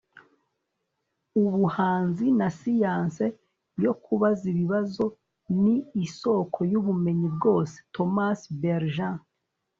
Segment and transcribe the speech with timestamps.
[1.39, 3.25] ubuhanzi na siyanse
[3.83, 5.03] yo kubaza ibibazo
[5.61, 9.15] ni isoko y'ubumenyi bwose.- thomas berger